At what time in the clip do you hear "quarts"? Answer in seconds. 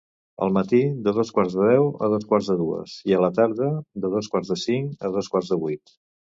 1.35-1.57, 2.33-2.49, 4.35-4.53, 5.37-5.57